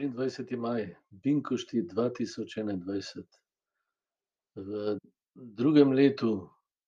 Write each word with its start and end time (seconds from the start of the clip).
triindvajseti 0.00 0.56
maj, 0.56 0.86
Binkošti 1.10 1.82
dva 1.84 2.06
tisoč 2.16 2.54
enaindvajset. 2.56 3.34
V 4.56 4.94
drugem 5.34 5.92
letu 5.92 6.30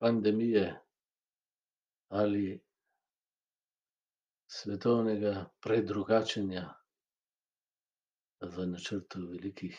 pandemije 0.00 0.70
ali 2.08 2.46
svetovnega 4.48 5.34
predrugačenja 5.60 6.62
v 8.40 8.66
načrtu 8.72 9.26
velikih 9.34 9.76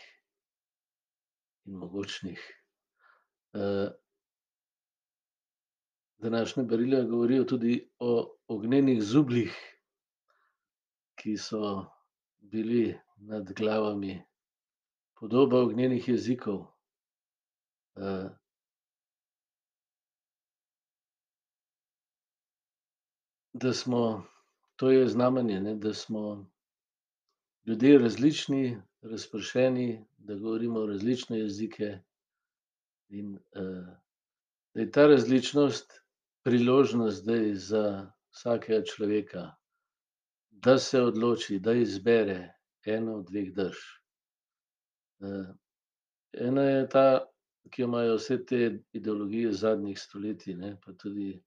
in 1.66 1.80
mogočnih. 1.82 2.42
današnja 6.18 6.64
darila 6.64 7.04
govorijo 7.04 7.44
tudi 7.44 7.90
o 8.00 8.38
ognjenih 8.48 9.04
zubljih, 9.04 9.54
ki 11.16 11.38
so 11.38 11.86
bili 12.38 13.05
nad 13.16 13.54
glavami, 13.54 14.24
podoba 15.20 15.62
ognjenih 15.62 16.08
jezikov. 16.10 16.66
Da 23.54 23.74
smo, 23.74 24.26
to 24.76 24.92
je 24.92 25.08
znamenje, 25.08 25.62
ne, 25.62 25.76
da 25.76 25.94
smo 25.94 26.52
ljudje 27.66 28.00
različni, 28.00 28.82
razpršeni, 29.02 30.06
da 30.18 30.36
govorimo 30.36 30.86
različne 30.86 31.40
jezike 31.40 32.00
in, 33.08 33.40
da 34.74 34.82
je 34.82 34.92
ta 34.92 35.08
različnost 35.08 36.02
priložnost 36.44 37.22
zdaj 37.22 37.54
za 37.54 38.12
vsakega 38.32 38.84
človeka, 38.86 39.56
da 40.50 40.78
se 40.78 41.02
odloči, 41.02 41.60
da 41.60 41.74
izbere 41.74 42.55
eno 42.86 43.20
od 43.20 43.30
dveh 43.30 43.52
drž. 43.54 43.80
ena 46.34 46.64
je 46.64 46.88
ta, 46.90 47.06
ki 47.72 47.82
jo 47.82 47.88
imajo 47.88 48.16
vse 48.18 48.38
te 48.46 48.60
ideologije 48.94 49.54
zadnjih 49.54 50.00
stoletij, 50.00 50.56
ne, 50.56 50.76
pa 50.86 50.94
tudi 50.94 51.42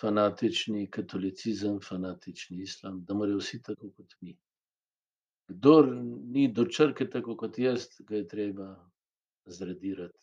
fanatični 0.00 0.90
katolicizem, 0.90 1.80
fanatični 1.80 2.62
islam, 2.62 3.02
da 3.04 3.14
morajo 3.14 3.40
vsi 3.42 3.62
tako 3.62 3.90
kot 3.96 4.14
mi. 4.20 4.36
Kdor 5.48 5.88
ni 6.34 6.48
do 6.52 6.66
črke 6.66 7.08
tako 7.10 7.36
kot 7.36 7.58
jaz, 7.58 7.88
ga 8.06 8.16
je 8.16 8.28
treba 8.28 8.68
zradirati. 9.46 10.18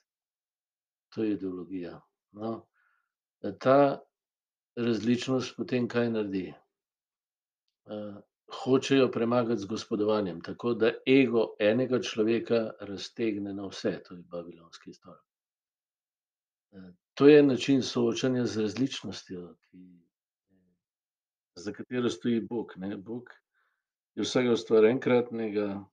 To 1.15 1.23
je 1.23 1.33
ideologija, 1.33 2.01
no. 2.31 2.67
ta 3.59 4.01
različnost 4.75 5.55
potem 5.57 5.87
kaj 5.87 6.09
naredi? 6.09 6.53
Hočejo 8.51 9.11
premagati 9.11 9.61
z 9.61 9.65
gospodovanjem, 9.65 10.41
tako 10.41 10.73
da 10.73 10.91
ego 11.07 11.55
enega 11.59 11.99
človeka 12.01 12.71
raztegne 12.79 13.53
na 13.53 13.67
vse, 13.67 13.99
to 14.07 14.15
je 14.15 14.23
babilonski 14.23 14.93
stolp. 14.93 15.21
to 17.13 17.27
je 17.27 17.43
način 17.43 17.81
soočanja 17.83 18.45
z 18.45 18.61
različnostjo, 18.61 19.55
ki, 19.61 19.99
za 21.55 21.71
katero 21.71 22.09
stoji 22.09 22.41
Bog, 22.41 22.73
ne, 22.75 22.97
Bog 22.97 23.29
je 24.15 24.23
vsega 24.23 24.51
ustvaril 24.51 24.89
enkratnega, 24.89 25.85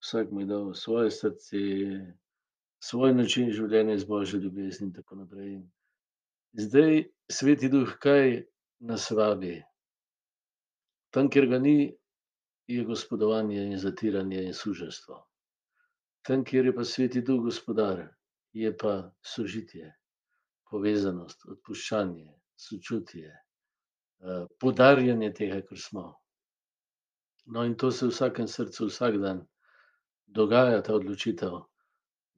vsak 0.00 0.30
mu 0.30 0.40
je 0.40 0.46
dal 0.46 0.74
svoje 0.74 1.10
srce, 1.10 1.56
svoj 2.82 3.14
način 3.14 3.50
življenja 3.50 3.94
iz 3.94 4.04
božje 4.04 4.40
ljubezni 4.40 4.86
in 4.86 4.92
tako 4.92 5.14
naprej. 5.14 5.60
Zdaj 6.52 7.04
sveti 7.30 7.68
duh, 7.68 7.98
kaj 7.98 8.44
nas 8.78 9.10
vabi? 9.10 9.60
Tam, 11.10 11.30
kjer 11.30 11.46
ga 11.50 11.58
ni, 11.58 11.76
je 12.70 12.84
gospodovanje 12.84 13.64
in 13.66 13.78
zatiranje 13.78 14.42
in 14.46 14.54
suženjstvo. 14.54 15.18
Tam, 16.26 16.44
kjer 16.44 16.70
je 16.70 16.74
pa 16.74 16.84
sveti 16.84 17.22
duh 17.26 17.42
gospodar, 17.42 18.04
je 18.52 18.70
pa 18.76 18.94
sožitje, 19.22 19.90
povezanost, 20.70 21.46
odpuščanje, 21.50 22.28
sočutje, 22.56 23.32
poudarjanje 24.60 25.32
tega, 25.34 25.60
kar 25.66 25.78
smo. 25.78 26.06
No, 27.46 27.64
in 27.64 27.74
to 27.74 27.90
se 27.90 28.06
v 28.06 28.12
vsakem 28.12 28.46
srcu 28.48 28.86
vsak 28.86 29.16
dan 29.22 29.40
dogaja, 30.26 30.82
ta 30.82 30.94
odločitev. 30.94 31.56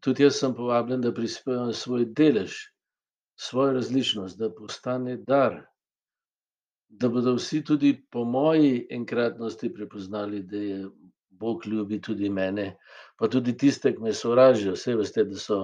Tudi 0.00 0.24
jaz 0.24 0.38
sem 0.40 0.54
povabljen, 0.54 1.02
da 1.02 1.12
prispevam 1.14 1.72
svoj 1.74 2.06
delež, 2.16 2.54
svojo 3.36 3.76
različnost, 3.76 4.38
da 4.38 4.48
postane 4.54 5.16
dar. 5.16 5.60
Da 7.00 7.08
bodo 7.08 7.34
vsi 7.34 7.62
tudi 7.64 7.92
po 8.10 8.24
moji 8.24 8.86
enkratnosti 8.90 9.72
prepoznali, 9.74 10.42
da 10.42 10.56
je 10.56 10.80
Bog 11.30 11.66
ljubi 11.66 12.00
tudi 12.00 12.28
mene, 12.30 12.76
pa 13.18 13.28
tudi 13.28 13.56
tiste, 13.56 13.94
ki 13.94 14.02
me 14.02 14.12
sovražijo, 14.12 14.76
saj 14.76 14.98
veste, 15.00 15.24
da 15.24 15.38
so 15.40 15.58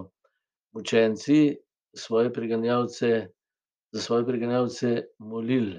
učenci 0.74 1.56
svoje 1.94 2.32
priganjalce, 2.32 3.10
za 3.92 4.00
svoje 4.00 4.26
priganjalce 4.26 5.04
molili. 5.18 5.78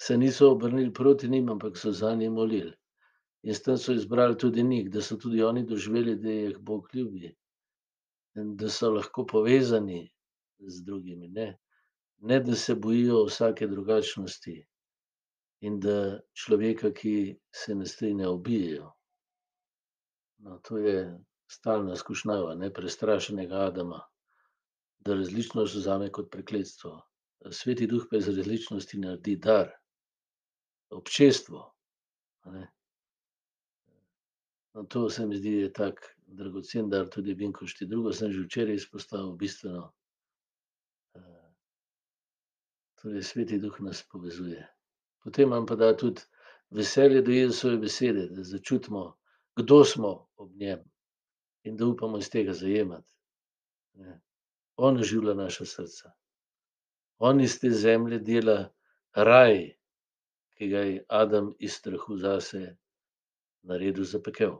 se 0.00 0.16
niso 0.18 0.50
obrnili 0.50 0.92
proti 0.92 1.28
njim, 1.28 1.48
ampak 1.48 1.78
so 1.78 1.92
zanje 1.92 2.30
molili. 2.30 2.72
In 3.42 3.54
s 3.54 3.62
tem 3.62 3.76
so 3.78 3.92
izbrali 3.92 4.38
tudi 4.38 4.62
njih, 4.62 4.90
da 4.90 5.02
so 5.02 5.16
tudi 5.16 5.42
oni 5.42 5.62
doživeli, 5.66 6.16
da 6.16 6.30
jih 6.30 6.58
Bog 6.58 6.88
ljubi. 6.94 7.34
In 8.36 8.56
da 8.56 8.68
so 8.68 8.90
lahko 8.90 9.26
povezani 9.26 10.10
z 10.58 10.84
drugimi, 10.84 11.28
ne. 11.28 11.58
Ne 12.24 12.40
da 12.40 12.54
se 12.56 12.74
bojijo 12.74 13.24
vsake 13.28 13.66
drugačnosti 13.68 14.54
in 15.60 15.80
da 15.80 16.20
človeka, 16.32 16.90
ki 16.92 17.36
se 17.52 17.74
ne 17.74 17.86
strinja, 17.86 18.30
ubijejo. 18.30 18.92
No, 20.44 20.58
to 20.64 20.78
je 20.78 21.18
stalna 21.52 21.96
skušnjava, 21.96 22.54
ne, 22.54 22.72
prestrašenega 22.72 23.66
Adama. 23.66 24.00
Da 25.04 25.14
različnost 25.14 25.76
vzame 25.76 26.08
kot 26.12 26.30
prekletstvo. 26.30 27.00
sveti 27.50 27.86
duh 27.86 28.06
pa 28.10 28.16
iz 28.16 28.28
različnosti 28.28 28.98
naredi 28.98 29.36
dar. 29.36 29.70
Občestvo. 30.90 31.74
No, 34.74 34.84
to 34.88 35.10
se 35.10 35.26
mi 35.26 35.36
zdi, 35.36 35.52
je 35.52 35.72
tak 35.72 36.16
dragocen 36.26 36.88
dar 36.90 37.08
tudi 37.08 37.34
Binkošti, 37.34 37.86
drugo 37.86 38.12
sem 38.12 38.32
že 38.32 38.46
včeraj 38.46 38.74
izpostavil 38.74 39.36
bistveno. 39.36 39.92
Torej 43.04 43.22
sveti 43.22 43.58
duh 43.60 43.74
nas 43.84 43.98
povezuje. 44.08 44.62
Potem 45.20 45.50
nam 45.50 45.66
pa 45.68 45.76
da 45.76 45.90
tudi 45.96 46.22
veselje 46.70 47.20
do 47.22 47.32
Jezusove 47.32 47.76
besede, 47.76 48.22
da 48.32 48.42
začutimo, 48.42 49.02
kdo 49.56 49.84
smo 49.84 50.12
ob 50.36 50.54
njem, 50.56 50.80
in 51.68 51.76
da 51.76 51.84
upamo 51.86 52.18
iz 52.18 52.30
tega 52.30 52.52
zajemati. 52.56 53.12
On 54.76 54.96
oživlja 54.96 55.34
naša 55.34 55.64
srca. 55.64 56.12
On 57.18 57.40
iz 57.40 57.58
te 57.60 57.70
zemlje 57.70 58.18
dela 58.18 58.72
raj, 59.12 59.76
ki 60.56 60.68
ga 60.68 60.78
je 60.88 61.04
Adam 61.08 61.52
iz 61.58 61.76
strahu 61.76 62.16
zase 62.16 62.76
naredil 63.62 64.04
za 64.04 64.22
pekel. 64.24 64.56